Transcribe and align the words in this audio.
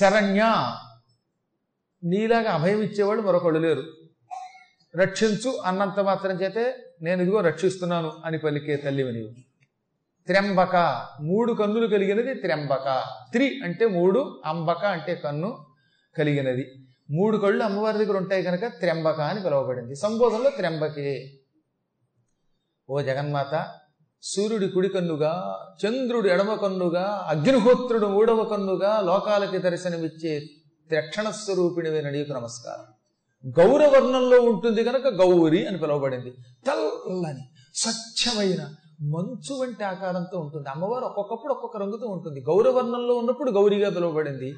శరణ్య. 0.00 0.72
నీలాగా 2.04 2.50
అభయం 2.50 2.82
ఇచ్చేవాడు 2.82 3.20
మరొకళ్ళు 3.20 3.58
లేరు. 3.58 3.84
రక్షించు 4.96 5.60
అన్నంత 5.64 6.00
మాత్రం 6.00 6.42
చేతే 6.42 6.94
నేను 7.02 7.22
ఇదిగో 7.22 7.40
రక్షిస్తున్నాను 7.40 8.12
అని 8.24 8.38
పలికే 8.38 8.76
తల్లివి 8.76 9.12
నీవు 9.12 9.30
త్ర్యంబక. 10.26 10.76
మూడు 11.20 11.52
కన్నులు 11.52 11.86
కలిగినది 11.86 12.34
త్ర్యంబక. 12.34 13.04
త్రి 13.32 13.60
అంటే 13.64 13.86
మూడు 13.86 14.42
అంబక 14.44 14.84
అంటే 14.84 15.14
కన్ను 15.14 15.66
కలిగినది. 16.18 16.86
మూడు 17.10 17.38
కళ్ళు 17.38 17.64
అమ్మవారి 17.64 17.98
దగ్గర 17.98 18.16
ఉంటాయి 18.16 18.42
కనుక 18.42 18.66
త్ర్యంబక 18.66 19.20
అని 19.20 19.42
పిలువబడింది. 19.42 19.94
సంబోధనలో 19.94 20.50
త్ర్యంబకే. 20.50 21.32
ఓ 22.90 23.00
జగన్మాత 23.00 23.74
సూర్యుడి 24.22 24.68
కుడి 24.68 24.88
కన్నుగా 24.88 25.58
చంద్రుడు 25.84 26.28
ఎడమ 26.28 26.54
కన్నుగా 26.54 27.26
అగ్నిహోత్రుడు 27.28 28.06
మూడవ 28.06 28.44
కన్నుగా 28.44 29.00
లోకాలకి 29.00 29.58
దర్శనమిచ్చే 29.58 30.40
త్రక్షణ 30.88 31.30
స్వరూపిణివైన 31.30 32.10
నీకు 32.10 32.32
నమస్కారం. 32.32 32.84
గౌరవర్ణంలో 33.58 34.40
ఉంటుంది 34.40 34.84
కనుక 34.84 35.06
గౌరి 35.06 35.66
అని 35.66 35.78
పిలువబడింది. 35.78 36.30
తెల్లని 36.66 37.48
స్వచ్ఛమైన 37.74 38.74
మంచు 39.00 39.54
వంటి 39.54 39.84
ఆకారంతో 39.84 40.38
ఉంటుంది. 40.38 40.68
అమ్మవారు 40.68 41.04
ఒక్కొక్కప్పుడు 41.04 41.52
ఒక్కొక్క 41.52 41.76
రంగుతో 41.76 42.06
ఉంటుంది. 42.06 42.40
గౌరవర్ణంలో 42.40 43.14
ఉన్నప్పుడు 43.14 43.50
గౌరిగా 43.50 43.90
పిలువబడింది. 43.90 44.54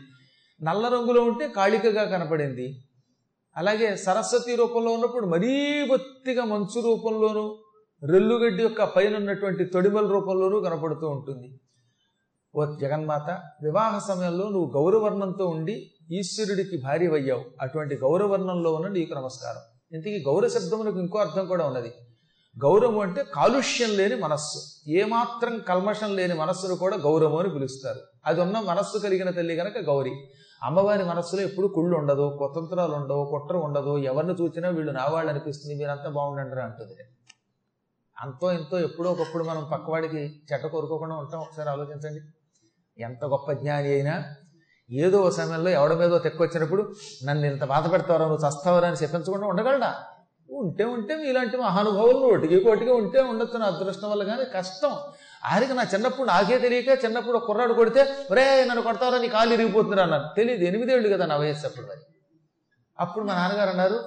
నల్ల 0.62 0.88
రంగులో 0.88 1.22
ఉంటే 1.22 1.48
కాళికగా 1.48 2.04
కనపడింది. 2.04 2.84
అలాగే 3.56 3.96
సరస్వతి 3.96 4.56
రూపంలో 4.56 4.92
ఉన్నప్పుడు 4.92 5.26
మరీ 5.26 5.86
బొత్తిగా 5.88 6.44
మంచు 6.44 6.80
రూపంలోనూ 6.80 7.58
రెల్లుగడ్డి 8.04 8.62
యొక్క 8.62 8.84
పైన 8.84 9.16
ఉన్నటువంటి 9.16 9.64
తొడిమల 9.64 10.06
రూపంలోనూ 10.06 10.60
కనపడుతూ 10.60 11.08
ఉంటుంది. 11.08 11.60
ఓ 12.56 12.76
జగన్మాత 12.80 13.30
వివాహ 13.62 13.98
సమయంలో 13.98 14.48
నువ్వు 14.48 14.70
గౌరవర్ణంతో 14.76 15.46
ఉండి 15.46 15.90
ఈశ్వరుడికి 16.10 16.76
భార్యవయ్యావు. 16.76 17.44
అటువంటి 17.60 17.94
గౌరవర్ణంలో 17.94 18.74
ఉన్న 18.74 18.88
నీకు 18.88 19.14
నమస్కారం. 19.14 19.60
ఇంతకీ 19.92 20.24
గౌర 20.26 20.46
శబ్దమునకు 20.46 20.98
ఇంకో 20.98 21.18
అర్థం 21.18 21.46
కూడా 21.46 21.66
ఉన్నది. 21.66 21.92
గౌరవం 22.64 22.98
అంటే 22.98 23.24
కాలుష్యం 23.34 23.90
లేని 23.90 24.14
మనస్సు. 24.14 24.90
ఏమాత్రం 24.90 25.58
కల్మషం 25.58 26.16
లేని 26.16 26.34
మనస్సును 26.34 26.74
కూడా 26.74 26.96
గౌరవం 26.96 27.36
అని 27.36 27.50
పిలుస్తారు. 27.50 28.00
అది 28.26 28.40
ఉన్న 28.40 28.60
మనస్సు 28.60 28.98
కలిగిన 28.98 29.30
తల్లి 29.30 29.56
కనుక 29.56 29.78
గౌరి. 29.78 30.12
అమ్మవారి 30.62 31.04
మనస్సులో 31.04 31.42
ఎప్పుడు 31.42 31.66
కుళ్ళు 31.66 31.96
ఉండదు 31.96 32.36
కుతంత్రాలు 32.38 32.92
ఉండవు 32.92 33.24
కుట్ర 33.30 33.56
ఉండదు. 33.56 33.98
ఎవరిని 33.98 34.32
చూసినా 34.32 34.68
వీళ్ళు 34.68 34.92
నా 34.92 35.06
వాళ్ళు 35.06 35.30
అనిపిస్తుంది 35.30 35.78
మీరంతా 35.78 36.10
బాగుండండి 36.10 36.60
అంటుంది. 36.60 36.94
అంతో 38.24 38.52
ఎంతో 38.52 38.78
ఎప్పుడో 38.78 39.10
ఒకప్పుడు 39.10 39.44
మనం 39.44 39.68
పక్కవాడికి 39.72 40.22
చెడ్డ 40.52 40.66
కోరుకోకుండా 40.66 41.14
ఉంటాం. 41.16 41.40
ఒకసారి 41.40 41.68
ఆలోచించండి. 41.68 42.20
ఎంత 42.98 43.24
గొప్ప 43.24 43.52
జ్ఞాని 43.52 43.92
అయినా 43.92 44.24
ఏదో 44.90 45.22
ఒక 45.22 45.30
సమయంలో 45.30 45.70
ఎవడ 45.70 45.92
మీదో 45.92 46.18
తెక్కొచ్చినప్పుడు 46.18 46.92
నన్ను 47.24 47.46
ఇంత 47.46 47.64
బాధ 47.64 47.92
పెడతావరా 47.92 48.26
నువ్వు 48.26 48.48
చస్తావరా 48.48 48.88
అని 48.88 48.96
చెప్పించకుండా 48.96 49.46
ఉండగలడా? 49.46 49.90
ఉంటే 50.48 50.84
ఉంటే 50.84 51.14
ఇలాంటి 51.14 51.56
మహానుభావులు 51.56 52.18
ఒకటికి 52.18 52.64
కోటికి 52.64 52.90
ఉంటే 52.90 53.20
ఉండొచ్చు 53.20 53.58
నా 53.58 53.66
అదృష్టం 53.66 54.10
వల్ల 54.10 54.24
కానీ 54.24 54.44
కష్టం. 54.44 54.94
ఆరికి 55.44 55.72
నా 55.72 55.82
చిన్నప్పుడు 55.94 56.26
నాకే 56.26 56.58
తెలియక 56.58 57.04
చిన్నప్పుడు 57.04 57.38
కుర్రాడు 57.38 57.74
కొడితే 57.74 58.02
ఒరే 58.30 58.64
నన్ను 58.64 58.82
కొడతావరా 58.82 59.18
నీ 59.18 59.28
కాలు 59.28 59.52
ఇరిగిపోతుందిరా 59.52 60.02
అన్నారు. 60.02 60.34
తెలియదు 60.36 60.64
ఎనిమిదేళ్ళు 60.64 61.08
కదా 61.08 61.26
నా 61.26 61.36
వయస్సు 61.36 61.66
అప్పుడు 61.66 61.86
మరి 61.86 62.02
అప్పుడు 63.00 63.24
మా 63.24 63.34
నాన్నగారు 63.34 63.70
అన్నారు 63.70 63.98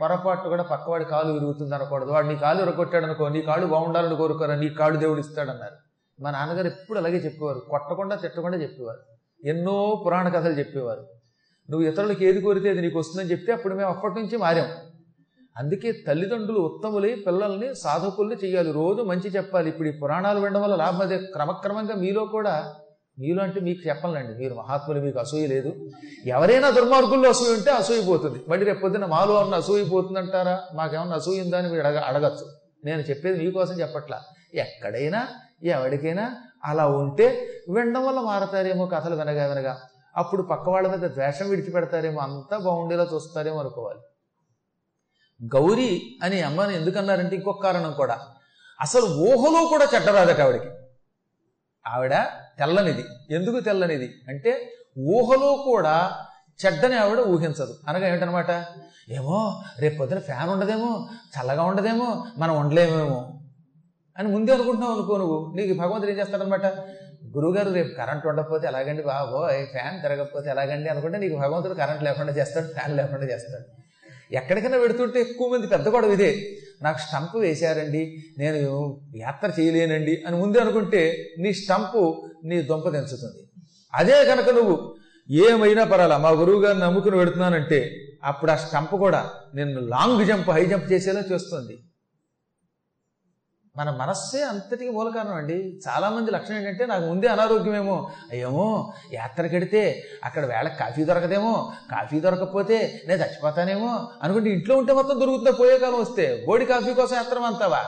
పొరపాటు 0.00 0.48
కూడా 0.48 0.62
పక్కవాడి 0.62 1.04
కాలు 1.04 1.32
విరుగుతుంది 1.32 1.74
అనకూడదు. 1.74 2.10
వాడు 2.10 2.26
నీ 2.26 2.36
కాలు 2.36 2.64
విరగొట్టాడు 2.64 3.04
అనుకో 3.04 3.28
నీ 3.28 3.42
కాళ్ళు 3.42 3.66
బాగుండాలని 3.66 4.16
కోరుకోరా 4.16 4.54
నీ 4.54 4.68
కాళ్ళు 4.68 4.98
దేవుడు 4.98 5.20
ఇస్తాడన్నారు. 5.20 5.74
మా 6.22 6.30
నాన్నగారు 6.30 6.66
ఎప్పుడు 6.66 6.98
అలాగే 6.98 7.16
చెప్పేవారు. 7.16 7.58
కొట్టకుండా 7.58 8.16
తిట్టకుండా 8.16 8.58
చెప్పేవారు. 8.58 8.98
ఎన్నో 9.44 10.02
పురాణ 10.06 10.28
కథలు 10.28 10.52
చెప్పేవారు. 10.52 11.06
నువ్వు 11.70 11.88
ఇతరులకు 11.88 12.24
ఏది 12.24 12.40
కోరితే 12.40 12.70
అది 12.70 12.80
నీకు 12.80 12.98
వస్తుందని 12.98 13.30
చెప్తే 13.30 13.52
అప్పుడు 13.52 13.74
మేము 13.74 13.90
అప్పటి 13.90 14.14
నుంచి 14.14 14.36
మారాం. 14.36 14.66
అందుకే 15.56 15.92
తల్లిదండ్రులు 15.92 16.58
ఉత్తములై 16.58 17.14
పిల్లల్ని 17.26 17.74
సాధకుల్ని 17.74 18.36
చేయాలి. 18.44 18.72
రోజు 18.72 19.02
మంచి 19.02 19.28
చెప్పాలి. 19.28 19.68
ఇప్పుడు 19.68 19.88
ఈ 19.88 19.92
పురాణాలు 19.92 20.40
వినడం 20.40 20.62
వల్ల 20.62 20.74
లాభం 20.74 21.00
అదే. 21.00 21.18
క్రమక్రమంగా 21.18 21.94
మీలో 21.94 22.24
కూడా 22.24 22.74
మీలో 23.18 23.42
అంటే 23.42 23.60
మీకు 23.60 23.88
చెప్పాలండి 23.88 24.38
మీరు 24.38 24.54
మహాత్ములు 24.54 25.00
మీకు 25.00 25.18
అసూయ 25.18 25.46
లేదు. 25.46 25.90
ఎవరైనా 26.26 26.70
దుర్మార్గుల్లో 26.70 27.28
అసూయ 27.28 27.54
ఉంటే 27.54 27.70
అసూయ 27.70 28.02
పోతుంది. 28.02 28.44
మళ్ళీ 28.48 28.66
రేపు 28.66 28.80
పొద్దున్న 28.80 29.06
మాలో 29.06 29.34
ఉన్న 29.34 29.54
అసూయ 29.54 29.84
పోతుందంటారా? 29.84 30.62
మాకేమన్నా 30.74 31.16
అసూయ 31.16 31.40
ఉందా 31.40 31.58
అని 31.58 31.68
మీరు 31.68 31.86
అడగ 31.86 31.98
అడగచ్చు. 31.98 32.52
నేను 32.84 33.00
చెప్పేది 33.00 33.44
మీకోసం 33.44 33.74
చెప్పట్లా. 33.74 34.20
ఎక్కడైనా 34.54 35.28
ఎవరికైనా 35.64 36.36
అలా 36.64 36.86
ఉంటే 36.86 37.48
వినడం 37.74 38.06
వల్ల 38.06 38.20
మారతారేమో 38.20 38.86
కథలు 38.86 39.16
వినగా 39.16 39.46
వినగా. 39.46 39.80
అప్పుడు 40.16 40.42
పక్క 40.42 40.68
వాళ్ళ 40.68 40.88
మీద 40.88 41.10
ద్వేషం 41.10 41.48
విడిచిపెడతారేమో 41.48 42.20
అంతా 42.20 42.58
బాగుండేలా 42.58 43.06
చూస్తారేమో 43.14 43.60
అనుకోవాలి. 43.60 44.00
గౌరీ 45.44 46.18
అని 46.22 46.42
అమ్మని 46.42 46.74
ఎందుకన్నారంటే 46.74 47.36
ఇంకొక 47.36 47.62
కారణం 47.62 47.92
కూడా. 47.92 48.18
అసలు 48.80 49.02
ఊహలో 49.02 49.66
కూడా 49.66 49.86
చెడ్డరాదట 49.94 50.40
ఆవిడకి. 50.40 50.68
ఆవిడ 51.86 52.14
తెల్లనిది. 52.58 53.04
ఎందుకు 53.30 53.60
తెల్లనిది? 53.60 54.14
అంటే 54.28 54.72
ఊహలో 54.98 55.62
కూడా 55.64 56.10
చెడ్డని 56.66 56.96
ఆవిడ 56.96 57.18
ఊహించదు. 57.18 57.74
అనగా 57.88 58.08
ఏమిటనమాట? 58.08 58.64
ఏమో 59.08 59.62
రేపు 59.78 59.96
పొద్దున 59.98 60.18
ఫ్యాన్ 60.18 60.50
ఉండదేమో 60.50 61.08
చల్లగా 61.36 61.62
ఉండదేమో 61.62 62.24
మనం 62.38 62.56
ఉండలేమేమో 62.56 63.40
అని 64.18 64.28
ముందే 64.28 64.52
అనుకుంటున్నావు 64.52 64.94
అనుకో 64.94 65.16
నువ్వు. 65.16 65.52
నీకు 65.56 65.78
భగవంతుడు 65.78 66.10
ఏం 66.10 66.18
చేస్తాడనమాట? 66.18 66.66
గురువుగారు 67.36 67.72
రేపు 67.72 67.94
కరెంట్ 67.94 68.26
ఉండకపోతే 68.26 68.66
ఎలాగండి 68.66 69.02
బాబో? 69.02 69.48
ఫ్యాన్ 69.48 70.02
తిరగకపోతే 70.02 70.50
ఎలాగండి 70.50 70.88
అనుకుంటే 70.88 71.18
నీకు 71.18 71.36
భగవంతుడు 71.36 71.74
కరెంట్ 71.74 72.02
లేకుండా 72.02 72.32
చేస్తాడు 72.32 72.66
ఫ్యాన్ 72.66 72.96
లేకుండా 72.96 73.24
చేస్తాడు. 73.24 73.64
ఎక్కడికైనా 74.34 74.78
పెడుతుంటే 74.78 75.20
ఎక్కువ 75.20 75.48
మంది 75.48 75.66
పెద్ద 75.66 75.88
గొడవ 75.88 76.12
ఇదే. 76.12 76.44
నాకు 76.82 76.98
స్టంప్ 76.98 77.36
వేశారండి 77.36 78.22
నేను 78.38 79.00
యాత్ర 79.16 79.60
చేయలేనండి 79.60 80.24
అని 80.26 80.36
ముందే 80.36 80.58
అనుకుంటే 80.58 81.26
నీ 81.38 81.52
స్టంపు 81.52 82.27
నీ 82.44 82.62
దొంప 82.62 82.88
తెంచుతుంది. 82.88 83.48
అదే 83.94 84.24
కనుక 84.24 84.48
నువ్వు 84.48 84.94
ఏమైనా 85.30 85.84
పర్వాలా? 85.84 86.18
మా 86.18 86.30
గురువు 86.30 86.62
గారిని 86.62 86.84
నమ్ముకుని 86.84 87.16
పెడుతున్నానంటే 87.16 87.96
అప్పుడు 88.24 88.50
ఆ 88.50 88.56
స్టంప్ 88.56 88.90
కూడా 88.90 89.30
నిన్ను 89.54 89.80
లాంగ్ 89.80 90.26
జంప్ 90.26 90.50
హై 90.50 90.66
జంప్ 90.66 90.92
చేసేలా 90.92 91.22
చేస్తుంది. 91.32 91.78
మన 93.76 93.90
మనస్సే 93.90 94.42
అంతటికి 94.42 94.90
మూల 94.90 95.08
కారణం 95.08 95.34
అండి. 95.34 95.80
చాలామంది 95.88 96.30
లక్షణం 96.30 96.58
ఏంటంటే 96.58 96.86
నాకు 96.86 97.04
ముందే 97.06 97.26
అనారోగ్యమేమో. 97.26 98.10
అయ్యేమో 98.30 98.92
యాత్రకెడితే 99.12 100.02
అక్కడ 100.24 100.46
వేళ 100.46 100.68
కాఫీ 100.68 101.04
దొరకదేమో 101.04 101.72
కాఫీ 101.90 102.20
దొరకకపోతే 102.20 103.02
నేను 103.08 103.20
చచ్చిపోతానేమో 103.20 104.08
అనుకుంటే 104.22 104.50
ఇంట్లో 104.50 104.76
ఉంటే 104.76 104.92
మొత్తం 104.92 105.20
దొరుకుతుందా? 105.20 105.50
పోయే 105.50 105.78
కాలం 105.78 106.00
వస్తే. 106.00 106.44
బోడి 106.46 106.64
కాఫీ 106.64 106.94
కోసం 106.94 107.16
యాత్ర 107.16 107.38
అంతావా 107.38 107.84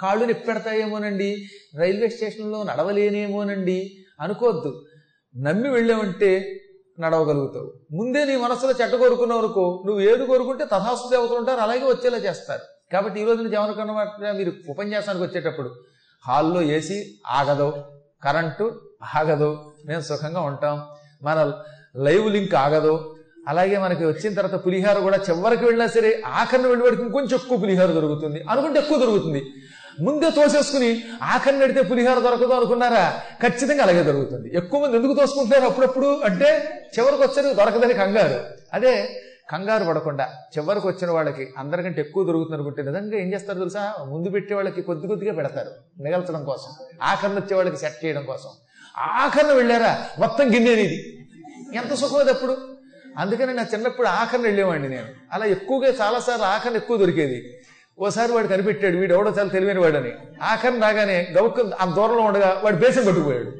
కాళ్ళు 0.00 0.24
నిప్పెడతాయేమోనండి. 0.24 1.46
రైల్వే 1.78 2.08
స్టేషన్లో 2.08 2.62
నడవలేనేమోనండి. 2.62 3.92
అనుకోవద్దు. 4.20 4.84
నమ్మి 5.36 5.70
వెళ్ళామంటే 5.70 6.60
నడవగలుగుతావు. 7.00 7.72
ముందే 7.92 8.24
నీ 8.24 8.36
మనసులో 8.36 8.72
చెడ్డ 8.82 8.94
కోరుకున్నావు 8.94 9.40
అనుకో 9.40 9.82
నువ్వు 9.86 10.02
ఏది 10.02 10.26
కోరుకుంటే 10.26 10.64
తథాస్తు 10.64 11.10
దేవతలు 11.10 11.36
ఉంటారు 11.36 11.60
అలాగే 11.60 11.84
వచ్చేలా 11.84 12.18
చేస్తారు. 12.18 12.60
కాబట్టి 12.92 13.20
ఈ 13.20 13.24
రోజు 13.24 13.42
నుంచి 13.42 13.56
ఏమనుకున్నమాట 13.56 14.08
మీరు 14.36 14.52
ఉపన్యాసానికి 14.68 15.24
వచ్చేటప్పుడు 15.24 15.74
హాల్లో 16.26 16.62
ఏసీ 16.62 17.14
ఆగదు 17.26 17.72
కరెంటు 18.24 18.80
ఆగదు 19.16 19.72
మేము 19.86 20.00
సుఖంగా 20.00 20.40
ఉంటాం. 20.40 20.82
మన 21.22 21.52
లైవ్ 21.96 22.30
లింక్ 22.30 22.54
ఆగదు. 22.54 23.14
అలాగే 23.48 23.78
మనకి 23.78 24.04
వచ్చిన 24.04 24.34
తర్వాత 24.34 24.66
పులిహార 24.66 24.98
కూడా 24.98 25.18
చివరికి 25.30 25.64
వెళ్ళినా 25.64 25.86
సరే 25.86 26.22
ఆఖరిని 26.26 26.68
వెళ్ళి 26.68 26.84
వాడికి 26.84 27.02
ఇంకొంచెం 27.02 27.38
ఎక్కువ 27.42 27.58
పులిహార 27.58 27.86
దొరుకుతుంది. 27.86 28.42
అనుకుంటే 28.50 28.78
ఎక్కువ 28.78 28.98
దొరుకుతుంది. 28.98 29.44
ముందే 30.00 30.30
తోసేసుకుని 30.30 31.04
ఆఖరిని 31.22 31.62
నడితే 31.62 31.82
పులిహార 31.82 32.18
దొరకదు 32.18 32.52
అనుకున్నారా? 32.52 33.22
ఖచ్చితంగా 33.42 33.82
అలాగే 33.82 34.02
దొరుకుతుంది 34.02 34.56
ఎక్కువ 34.56 34.80
మంది 34.80 34.96
ఎందుకు 34.96 35.14
తోసుకుంటున్నారు 35.14 35.64
అప్పుడప్పుడు? 35.64 36.20
అంటే 36.24 36.70
చివరికి 36.98 37.22
వచ్చేది 37.22 37.54
దొరకదని 37.54 37.94
కంగారు. 37.94 38.44
అదే 38.74 39.22
కంగారు 39.50 39.84
పడకుండా 39.84 40.24
చివరికి 40.58 40.86
వచ్చిన 40.86 41.10
వాళ్ళకి 41.10 41.48
అందరికంటే 41.58 42.00
ఎక్కువ 42.00 42.24
దొరుకుతుంది 42.24 42.54
అనుకుంటే 42.54 42.82
నిజంగా 42.82 43.16
ఏం 43.16 43.32
చేస్తారు 43.32 43.58
తెలుసా? 43.58 43.94
ముందు 44.08 44.30
పెట్టే 44.30 44.54
వాళ్ళకి 44.54 44.82
కొద్ది 44.82 45.08
కొద్దిగా 45.08 45.34
పెడతారు 45.34 46.02
మిగల్చడం 46.02 46.44
కోసం. 46.44 46.84
ఆఖరిని 47.02 47.38
వచ్చే 47.38 47.56
వాళ్ళకి 47.56 47.76
సెట్ 47.76 48.04
చేయడం 48.04 48.24
కోసం. 48.24 48.50
ఆఖరిని 48.98 49.54
వెళ్ళారా? 49.54 50.04
మొత్తం 50.18 50.54
గిన్నెనిది 50.54 51.18
ఎంత 51.74 51.94
సుఖం 51.94 52.16
అది 52.16 52.30
అప్పుడు. 52.30 52.56
అందుకని 53.18 53.54
నా 53.54 53.66
చిన్నప్పుడు 53.74 54.06
ఆఖరిని 54.06 54.44
వెళ్ళేవాడిని 54.44 54.88
నేను. 54.88 55.06
అలా 55.32 55.46
ఎక్కువగా 55.46 55.88
చాలాసార్లు 55.88 56.44
ఆఖరిని 56.44 56.76
ఎక్కువ 56.76 56.96
దొరికేది. 56.96 57.57
ఓసారి 58.00 58.32
వాడు 58.32 58.46
కనిపెట్టాడు 58.46 58.96
వీడు 58.96 59.14
ఎవడో 59.14 59.30
చాలా 59.30 59.48
తెలివైన 59.48 59.78
వాడని. 59.78 60.12
ఆఖరిని 60.42 60.80
రాగానే 60.80 61.28
గౌక 61.32 61.74
ఆ 61.80 61.94
దూరంలో 61.94 62.22
ఉండగా 62.22 62.60
వాడు 62.64 62.76
బేసం 62.76 63.06
పట్టుకుపోయాడు 63.06 63.52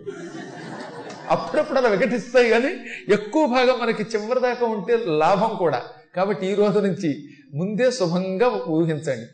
అప్పుడప్పుడు 1.31 1.79
అలా 1.79 1.89
వికటిస్తాయి 1.89 2.51
కానీ 2.51 2.71
ఎక్కువ 3.13 3.47
భాగం 3.47 3.79
మనకి 3.81 4.03
చివరి 4.03 4.41
దాకా 4.41 4.67
ఉంటే 4.67 4.97
లాభం 5.07 5.57
కూడా. 5.57 5.83
కాబట్టి 6.17 6.47
ఈ 6.47 6.55
రోజు 6.55 6.79
నుంచి 6.79 7.11
ముందే 7.55 7.91
శుభంగా 7.91 8.49
ఊహించండి. 8.69 9.27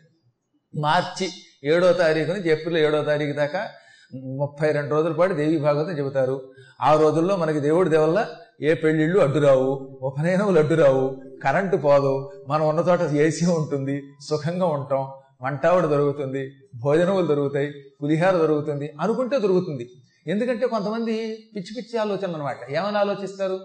మార్చి 0.81 1.29
ఏడో 1.65 1.93
తారీఖు 1.93 2.31
నుంచి 2.31 2.51
ఏప్రిల్ 2.51 2.79
ఏడో 2.79 3.03
తారీఖు 3.03 3.33
దాకా 3.33 3.69
ముప్పై 4.15 4.73
రెండు 4.73 4.91
రోజుల 4.95 5.13
పాటు 5.13 5.35
దేవి 5.35 5.57
భాగవతం 5.57 5.99
చెబుతారు. 5.99 6.53
ఆ 6.83 6.95
రోజుల్లో 6.95 7.37
మనకి 7.37 7.61
దేవుడి 7.61 7.91
దేవల్ల 7.91 8.27
ఏ 8.63 8.75
పెళ్ళిళ్ళు 8.75 9.19
అడ్డురావు 9.19 9.99
ఉపనయనములు 10.03 10.59
అడ్డురావు 10.59 11.05
కరెంటు 11.45 11.77
పోదు 11.77 12.31
మనం 12.49 12.69
ఉన్న 12.69 12.81
చోట 12.81 13.01
ఏసీ 13.01 13.47
ఉంటుంది 13.47 14.03
సుఖంగా 14.29 14.67
ఉంటాం 14.67 15.09
వంటావిడ 15.43 15.85
దొరుకుతుంది 15.85 16.51
భోజనములు 16.83 17.27
దొరుకుతాయి 17.27 17.73
పులిహార 18.03 18.37
దొరుకుతుంది 18.37 18.93
అనుకుంటే 19.01 19.39
దొరుకుతుంది. 19.39 19.89
ఎందుకంటే 20.27 20.67
కొంతమంది 20.67 21.13
పిచ్చి 21.57 21.75
పిచ్చి 21.77 22.01
ఆలోచనలు 22.01 22.35
అనమాట 22.35 22.57
ఏమని 22.71 22.99
ఆలోచిస్తారు? 22.99 23.61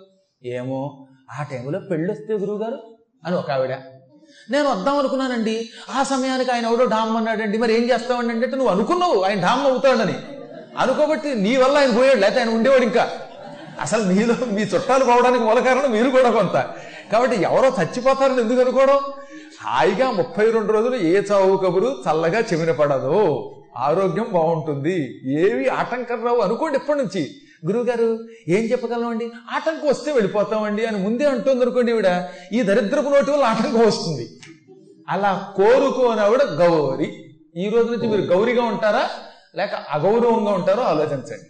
ఏమో 0.46 1.08
ఆ 1.40 1.44
టైంలో 1.44 1.80
పెళ్ళి 1.80 2.12
వస్తే 2.12 2.34
గురువుగారు 2.34 2.80
అని 3.26 3.36
ఒక 3.36 3.52
ఆవిడ. 3.52 3.72
నేను 4.52 4.70
వద్దాం 4.70 4.98
అనుకున్నానండి. 4.98 5.70
ఆ 5.90 6.04
సమయానికి 6.04 6.52
ఆయన 6.52 6.66
ఎవడో 6.66 6.86
డామ్ 6.86 7.18
అన్నాడండి. 7.18 7.58
మరి 7.58 7.84
ఏం 7.84 7.90
చేస్తామండి 7.90 8.34
అంటే 8.34 8.48
నువ్వు 8.48 8.68
అనుకున్నావు 8.68 9.22
ఆయన 9.22 9.42
డామ్ 9.42 9.68
అవుతాడని. 9.68 10.16
అనుకోబట్టి 10.78 11.36
నీ 11.36 11.58
వల్ల 11.58 11.78
ఆయన 11.78 11.98
పోయాడు 11.98 12.20
లేకపోతే 12.20 12.42
ఆయన 12.42 12.56
ఉండేవాడు 12.56 12.84
ఇంకా. 12.84 13.10
అసలు 13.82 14.04
నీలో 14.04 14.36
మీ 14.46 14.62
చుట్టాలు 14.62 15.06
పోవడానికి 15.06 15.44
మూల 15.44 15.60
కారణం 15.60 15.92
మీరు 15.92 16.10
కూడా 16.10 16.32
కొంత. 16.32 16.76
కాబట్టి 17.12 17.42
ఎవరో 17.42 17.84
చచ్చిపోతారని 17.84 18.42
ఎందుకు 18.42 18.62
అనుకోవడం? 18.62 19.00
హాయిగా 19.62 20.12
ముప్పై 20.12 20.52
రెండు 20.52 20.72
రోజులు 20.72 20.96
ఏ 20.96 21.22
చావు 21.32 21.58
కబురు 21.58 21.86
చల్లగా 21.88 22.40
చెవిన 22.40 22.72
పడదు. 22.72 23.52
ఆరోగ్యం 23.78 24.28
బాగుంటుంది. 24.34 25.20
ఏవి 25.42 25.68
ఆటంకం 25.68 26.26
రావు 26.26 26.40
అనుకోండి 26.40 26.78
ఎప్పటి 26.78 27.00
నుంచి. 27.00 27.36
గురువుగారు 27.66 28.20
ఏం 28.48 28.64
చెప్పగలమండి? 28.64 29.32
ఆటంకం 29.52 29.88
వస్తే 29.88 30.12
వెళ్ళిపోతామండి 30.12 30.86
అని 30.86 30.98
ముందే 30.98 31.26
అంటుంది 31.26 31.62
అనుకోండి 31.62 31.92
ఈవిడ. 31.92 32.28
ఈ 32.54 32.62
దరిద్రపు 32.62 33.10
నోటి 33.10 33.32
వల్ల 33.32 33.44
ఆటంకం 33.44 33.88
వస్తుంది. 33.88 34.40
అలా 35.10 35.54
కోరుకోనవిడ 35.56 36.44
గౌరి. 36.44 37.36
ఈ 37.56 37.70
రోజు 37.70 37.92
నుంచి 37.92 38.08
మీరు 38.08 38.22
గౌరిగా 38.22 38.64
ఉంటారా? 38.64 39.10
లేక 39.56 39.76
అగౌరవంగా 39.76 40.52
ఉంటారో 40.52 40.84
ఆలోచించండి. 40.84 41.50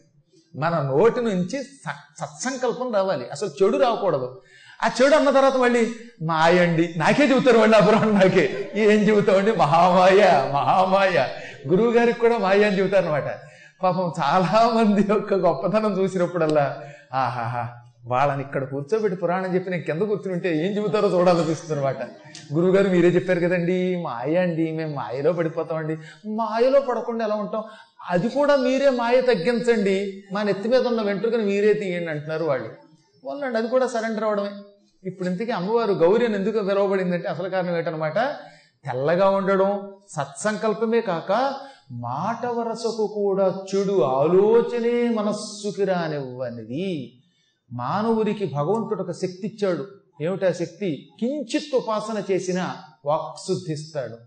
మన 0.59 0.81
నోటి 0.81 1.21
నుంచి 1.21 1.63
స- 1.63 2.25
సత్సంకల్పం 2.25 2.93
రావాలి. 2.93 3.25
అసలు 3.31 3.49
చెడు 3.63 3.77
రాకూడదు. 3.77 4.41
ఆ 4.83 4.91
చెడు 5.01 5.15
అన్న 5.15 5.29
తర్వాత 5.29 5.57
మళ్ళీ 5.57 5.93
మాయండి. 6.21 6.93
నాకే 6.97 7.23
చెబుతారు 7.23 7.57
మళ్ళీ 7.57 7.77
అబ్రహ్మణ్ 7.77 8.15
నాకే. 8.15 8.71
ఏం 8.75 8.99
చెబుతామండి 9.09 9.51
మహామాయ 9.51 10.21
మహామాయ. 10.53 11.27
గురువు 11.67 11.91
గారికి 11.91 12.19
కూడా 12.19 12.37
మాయ 12.37 12.63
అని 12.63 12.79
చెబుతారు 12.79 13.05
అనమాట 13.05 13.29
పాపం 13.83 14.13
చాలా 14.19 14.71
మంది 14.75 15.05
యొక్క 15.09 15.33
గొప్పతనం 15.33 15.99
చూసినప్పుడల్లా 15.99 16.83
ఆహాహా 17.13 17.69
వాళ్ళని 18.05 18.41
ఇక్కడ 18.41 18.63
కూర్చోబెట్టి 18.63 19.19
పురాణం 19.19 19.55
చెప్పి 19.55 19.69
నేను 19.71 19.83
కింద 19.83 20.01
కూర్చుని 20.01 20.33
ఉంటే 20.33 20.65
ఏం 20.65 20.71
చెబుతారో 20.77 21.07
చూడాలనిపిస్తుంది 21.07 21.73
అనమాట 21.73 21.97
గురువుగారు 22.53 22.87
మీరే 22.87 23.09
చెప్పారు 23.09 23.39
కదండి 23.39 23.95
మాయ 24.03 24.35
అండి 24.35 24.71
మేము 24.71 24.95
మాయలో 24.95 25.33
పడిపోతామండి. 25.33 25.97
మాయలో 26.25 26.79
పడకుండా 26.79 27.25
ఎలా 27.25 27.35
ఉంటాం? 27.35 27.63
అది 28.09 28.29
కూడా 28.29 28.55
మీరే 28.55 28.89
మాయ 28.89 29.21
తగ్గించండి. 29.21 30.23
మా 30.33 30.43
నెత్తి 30.43 30.69
మీద 30.69 30.87
ఉన్న 30.87 31.01
వెంట్రుకని 31.01 31.43
మీరే 31.43 31.73
తీయండి 31.73 32.09
అంటున్నారు 32.09 32.43
వాళ్ళు. 32.43 32.88
వాళ్ళండి 33.23 33.57
అది 33.57 33.67
కూడా 33.67 33.87
సరెండర్ 33.87 34.23
అవడమే 34.23 34.49
ఇప్పుడు 35.03 35.29
ఇంతకీ 35.29 35.51
అమ్మవారు 35.51 35.91
గౌరి 35.91 36.25
అని 36.25 36.35
ఎందుకు 36.35 36.63
పిలువబడిందంటే 36.63 37.27
అసలు 37.27 37.49
కారణం 37.49 37.77
ఏంటనమాట 37.77 38.15
తెల్లగా 38.85 39.29
ఉండడం 39.29 39.93
సత్సంకల్పమే 40.09 41.01
కాక 41.01 41.55
మాట 41.91 42.45
వరసకు 42.45 43.11
కూడా 43.15 43.63
చెడు 43.75 44.01
ఆలోచనే 44.01 45.09
మనస్సుకి 45.09 45.85
రానివ్వనిది. 45.85 47.21
మానవుడికి 47.71 48.45
భగవంతుడు 48.45 49.03
ఒక 49.03 49.11
శక్తి 49.11 49.47
ఇచ్చాడు. 49.47 49.87
ఏమిటా 50.21 50.51
శక్తి? 50.51 51.09
కించిత్ 51.19 51.75
ఉపాసన 51.75 52.23
చేసిన 52.31 52.75
వాక్శుద్ధిస్తాడు. 53.05 54.17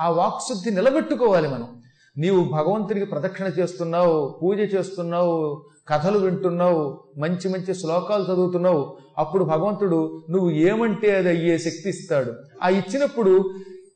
ఆ 0.00 0.10
వాక్శుద్ధి 0.10 0.70
నిలబెట్టుకోవాలి 0.70 1.48
మనం. 1.48 1.82
నీవు 2.18 2.44
భగవంతునికి 2.44 3.06
ప్రదక్షిణ 3.06 3.46
చేస్తున్నావు 3.46 4.40
పూజ 4.42 4.58
చేస్తున్నావు 4.58 5.64
కథలు 5.88 6.18
వింటున్నావు 6.18 7.00
మంచి 7.18 7.48
మంచి 7.48 7.74
శ్లోకాలు 7.74 8.24
చదువుతున్నావు 8.24 8.96
అప్పుడు 9.18 9.44
భగవంతుడు 9.44 10.22
నువ్వు 10.30 10.50
ఏమంటే 10.50 11.16
అది 11.16 11.28
అయ్యే 11.28 11.58
శక్తి 11.58 11.88
ఇస్తాడు. 11.88 12.32
ఆ 12.62 12.68
ఇచ్చినప్పుడు 12.68 13.50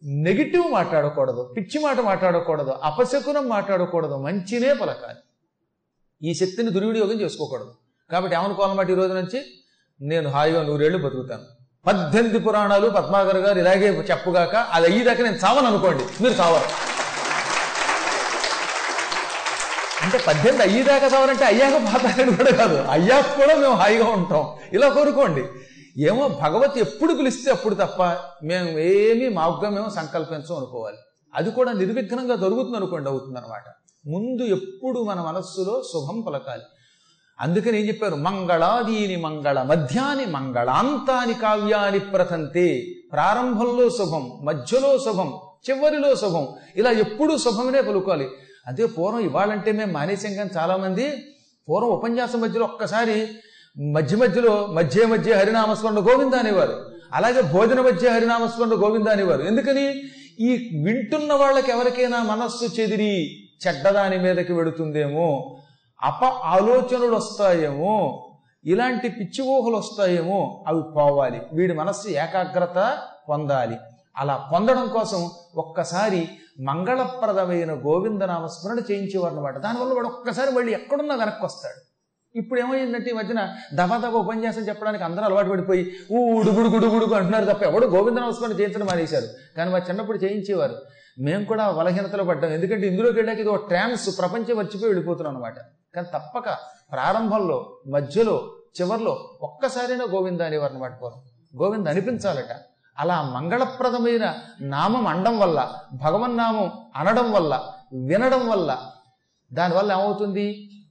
నెగిటివ్ 0.05 0.73
మాట్లాడకూడదు 0.73 1.55
పిచ్చి 1.57 1.83
మాట 1.85 2.01
మాట్లాడకూడదు 2.01 2.71
అపశకునం 2.71 3.49
మాట్లాడకూడదు 3.49 4.15
మంచినే 4.15 4.73
పలకాలి. 4.73 5.21
ఈ 6.23 6.35
శక్తిని 6.35 6.71
దుర్వినియోగం 6.71 7.21
చేసుకోకూడదు. 7.21 7.73
కాబట్టి 8.11 8.37
ఏమనుకోవాలన్నమాట 8.37 8.91
ఈ 8.91 8.95
రోజు 8.95 9.13
నుంచి? 9.13 9.41
నేను 10.01 10.31
హాయిగా 10.31 10.63
నూరేళ్ళు 10.63 10.99
బతుకుతాను. 10.99 11.43
పద్దెనిమిది 11.87 12.39
పురాణాలు 12.39 12.89
పద్మాగర్ 12.89 13.37
గారు 13.37 13.59
ఇలాగే 13.59 13.89
చెప్పుగాక 14.11 14.57
అది 14.57 14.87
అయ్యేదాకా 14.87 15.25
నేను 15.25 15.37
చావను 15.37 15.67
అనుకోండి 15.67 16.05
మీరు 16.23 16.35
చావరు. 16.41 16.90
అంటే 20.11 20.25
పద్దెనిమిది 20.27 20.63
అయ్యేదాకా 20.63 21.07
చదవాలంటే 21.07 21.45
అయ్యాక 21.45 21.73
పోతారని 21.73 22.37
కూడా 22.37 22.51
కాదు. 22.51 22.75
అయ్యాక 22.75 23.25
కూడా 23.25 23.55
మేము 23.55 23.75
హాయిగా 23.75 24.09
ఉంటాం. 24.09 24.55
ఇలా 24.73 24.89
కోరుకోండి. 24.89 25.45
ఏమో 25.99 26.29
భగవత్ 26.29 26.79
ఎప్పుడు 26.79 27.13
పిలిస్తే 27.15 27.51
అప్పుడు 27.51 27.75
తప్ప 27.75 28.03
మేము 28.45 28.79
ఏమీ 28.79 29.29
మాగ్గా 29.29 29.71
మేము 29.71 29.89
సంకల్పించం 29.89 30.57
అనుకోవాలి. 30.57 30.97
అది 31.35 31.51
కూడా 31.51 31.73
నిర్విఘ్నంగా 31.73 32.35
దొరుకుతుంది 32.35 32.77
అనుకోండి 32.77 33.11
అవుతుంది 33.11 33.39
అనమాట 33.39 33.63
ముందు 34.07 34.43
ఎప్పుడు 34.43 35.01
మన 35.01 35.21
మనస్సులో 35.21 35.83
శుభం 35.93 36.21
పలకాలి. 36.21 36.63
అందుకని 37.41 37.81
ఏం 37.81 37.89
చెప్పారు? 37.89 38.15
మంగళాదీని 38.15 39.17
మంగళ 39.17 39.63
మధ్యాని 39.63 40.27
మంగళాంతాని 40.27 41.35
కావ్యాని 41.35 41.99
ప్రథంతే. 41.99 42.85
ప్రారంభంలో 43.13 43.91
శుభం 43.91 44.31
మధ్యలో 44.43 44.99
శుభం 44.99 45.39
చివరిలో 45.71 46.15
శుభం. 46.15 46.49
ఇలా 46.77 46.91
ఎప్పుడూ 46.91 47.39
శుభమనే 47.39 47.81
పలుకోవాలి. 47.81 48.29
అదే 48.67 48.87
పూర్వం 48.87 49.21
ఇవాళంటే 49.21 49.73
మేము 49.73 49.93
మానేసాం 49.93 50.35
కానీ 50.35 50.51
చాలామంది 50.57 51.13
పూర్వం 51.69 51.91
ఉపన్యాసం 51.91 52.41
మధ్యలో 52.41 52.65
ఒక్కసారి 52.65 53.29
మధ్య 53.93 54.17
మధ్యలో 54.17 54.67
మధ్య 54.67 55.07
మధ్య 55.07 55.33
హరినామస్మరణ 55.33 55.99
గోవింద 55.99 56.35
అనేవారు. 56.35 56.91
అలాగే 57.13 57.41
భోజన 57.41 57.81
మధ్య 57.81 58.09
హరినామస్మరణ 58.09 58.73
గోవింద 58.73 59.09
అనేవారు. 59.09 59.43
ఎందుకని? 59.43 59.95
ఈ 60.41 60.81
వింటున్న 60.85 61.33
వాళ్ళకి 61.33 61.71
ఎవరికైనా 61.73 62.23
మనస్సు 62.23 62.81
చెదిరి 62.81 63.31
చెడ్డదాని 63.67 64.19
మీదకి 64.19 64.53
వెడుతుందేమో 64.53 65.57
అప 66.03 66.25
ఆలోచనలు 66.25 67.17
వస్తాయేమో 67.17 68.27
ఇలాంటి 68.65 69.09
పిచ్చి 69.09 69.45
ఊహలు 69.45 69.77
వస్తాయేమో 69.77 70.65
అవి 70.67 70.83
పోవాలి. 70.97 71.41
వీడి 71.53 71.75
మనస్సు 71.75 72.09
ఏకాగ్రత 72.09 72.99
పొందాలి. 73.29 73.77
అలా 74.17 74.49
పొందడం 74.53 74.89
కోసం 74.89 75.31
ఒక్కసారి 75.57 76.29
మంగళప్రదమైన 76.61 77.73
గోవింద 77.73 78.23
నామస్మరణ 78.23 78.79
చేయించేవారు 78.91 79.35
అనమాట 79.35 79.59
దానివల్ల 79.59 79.93
వాడు 79.95 80.07
ఒక్కసారి 80.07 80.53
మళ్ళీ 80.53 80.73
ఎక్కడున్నా 80.73 81.15
వెనక్కి 81.15 81.45
వస్తాడు. 81.45 81.81
ఇప్పుడు 82.37 82.61
ఏమైందంటే 82.61 83.11
ఈ 83.11 83.13
మధ్యన 83.13 83.55
దబాదబా 83.75 84.19
ఉపన్యాసం 84.19 84.61
చెప్పడానికి 84.61 85.05
అందరూ 85.05 85.25
అలవాటు 85.25 85.49
పడిపోయి 85.49 85.93
ఊడుగుడు 86.13 86.69
గుడుగుడుగు 86.69 87.15
అంటున్నారు 87.15 87.45
తప్ప 87.45 87.63
ఎవడు 87.63 87.87
గోవిందనామ 87.87 88.31
స్మరణ 88.31 88.53
చేయించడం 88.53 88.87
మానేశారు. 88.87 89.29
కానీ 89.57 89.71
మా 89.71 89.79
చిన్నప్పుడు 89.79 90.19
చేయించేవారు. 90.19 90.77
మేము 91.19 91.45
కూడా 91.45 91.71
బలహీనతలో 91.71 92.25
పడ్డాం. 92.25 92.53
ఎందుకంటే 92.53 92.87
ఇందులోకి 92.87 93.17
వెళ్ళాక 93.17 93.39
ఇది 93.39 93.49
ఒక 93.49 93.69
ట్రాన్స్ 93.69 94.19
ప్రపంచం 94.19 94.57
మర్చిపోయి 94.57 94.93
వెళ్ళిపోతున్నాం 94.93 95.37
అనమాట 95.37 95.55
కానీ 95.95 96.09
తప్పక 96.15 96.49
ప్రారంభంలో 96.93 97.79
మధ్యలో 97.87 98.53
చివర్లో 98.81 99.31
ఒక్కసారైనా 99.43 100.05
గోవింద 100.05 100.41
అనేవారు 100.41 100.73
అనమాట 100.73 101.03
పూర్వం 101.03 101.23
గోవింద 101.63 101.87
అనిపించాలట. 101.89 102.53
అలా 102.99 103.23
మంగళప్రదమైన 103.23 104.25
నామం 104.61 105.07
అనడం 105.07 105.39
వల్ల 105.39 105.59
భగవన్నామం 105.93 106.69
అనడం 106.97 107.33
వల్ల 107.33 107.53
వినడం 107.93 108.49
వల్ల 108.49 108.71
దానివల్ల 109.51 109.93
ఏమవుతుంది? 109.93 110.47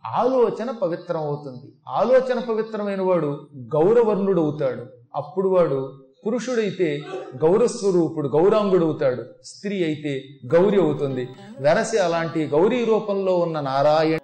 ఆలోచన 0.05 0.71
పవిత్రం 0.71 1.21
అవుతుంది 1.21 1.67
ఆలోచన 1.87 2.39
పవిత్రమైన 2.39 3.01
వాడు 3.01 3.29
గౌరవర్ణుడు 3.75 4.41
అవుతాడు 4.41 4.83
అప్పుడు 5.15 5.49
వాడు 5.49 5.79
పురుషుడైతే 6.25 6.87
గౌరస్వరూపుడు 7.35 8.27
గౌరాంగుడు 8.27 8.85
అవుతాడు 8.85 9.23
స్త్రీ 9.43 9.83
అయితే 9.83 10.13
గౌరి 10.45 10.81
అవుతుంది. 10.81 11.23
వెరసి 11.59 11.97
అలాంటి 11.97 12.47
గౌరీ 12.47 12.85
రూపంలో 12.85 13.37
ఉన్న 13.37 13.59
నారాయణ 13.59 14.18